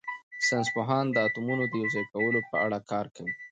ساینس 0.47 0.67
پوهان 0.75 1.05
د 1.11 1.17
اتومونو 1.27 1.63
د 1.67 1.73
یوځای 1.81 2.05
کولو 2.13 2.39
په 2.49 2.55
اړه 2.65 2.77
کار 2.91 3.05
کوي. 3.15 3.33